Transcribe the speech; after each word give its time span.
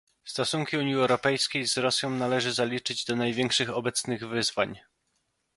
Stosunki 0.25 0.77
Unii 0.77 0.93
Europejskiej 0.95 1.67
z 1.67 1.77
Rosją 1.77 2.09
należy 2.09 2.53
zaliczyć 2.53 3.05
do 3.05 3.15
największych 3.15 3.69
obecnych 3.69 4.27
wyzwań 4.27 4.79